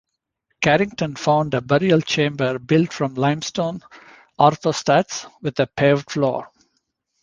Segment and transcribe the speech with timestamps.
[0.61, 3.81] Carrington found a burial chamber built from limestone
[4.39, 6.49] orthostats with a paved floor.